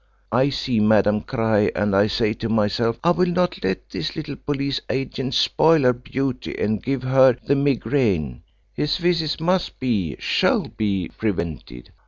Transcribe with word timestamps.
I 0.31 0.49
see 0.49 0.79
Madame 0.79 1.21
cry, 1.21 1.71
and 1.75 1.95
I 1.95 2.07
say 2.07 2.33
to 2.33 2.49
myself 2.49 2.97
I 3.03 3.11
will 3.11 3.27
not 3.29 3.63
let 3.63 3.87
this 3.91 4.15
little 4.15 4.35
police 4.35 4.81
agent 4.89 5.35
spoil 5.35 5.81
her 5.83 5.93
beauty 5.93 6.57
and 6.57 6.81
give 6.81 7.03
her 7.03 7.33
the 7.43 7.55
migraine: 7.55 8.41
his 8.73 8.97
visits 8.97 9.39
must 9.39 9.79
be, 9.79 10.15
shall 10.17 10.63
be, 10.75 11.11
prevented. 11.15 11.91